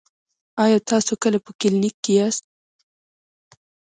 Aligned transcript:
ایا 0.63 0.77
تاسو 0.91 1.13
کله 1.23 1.37
په 1.45 1.51
کلینیک 1.59 1.95
کې 2.03 2.11
یاست؟ 2.19 2.43